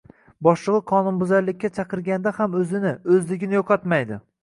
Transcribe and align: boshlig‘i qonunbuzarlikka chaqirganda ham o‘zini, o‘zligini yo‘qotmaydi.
boshlig‘i 0.45 0.79
qonunbuzarlikka 0.91 1.71
chaqirganda 1.77 2.35
ham 2.41 2.59
o‘zini, 2.65 2.97
o‘zligini 3.19 3.61
yo‘qotmaydi. 3.63 4.23